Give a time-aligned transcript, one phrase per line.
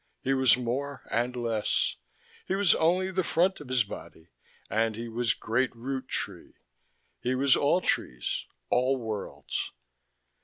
[0.23, 1.95] He was more and less,
[2.47, 4.31] he was only the front of his body
[4.67, 6.55] and he was Great Root Tree,
[7.19, 9.73] he was all trees, all worlds....